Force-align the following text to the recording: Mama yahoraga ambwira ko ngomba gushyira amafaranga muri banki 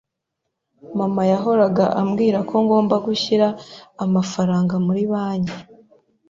Mama 0.97 1.21
yahoraga 1.31 1.85
ambwira 2.01 2.39
ko 2.49 2.55
ngomba 2.63 2.95
gushyira 3.05 3.47
amafaranga 4.05 4.73
muri 4.85 5.01
banki 5.11 5.57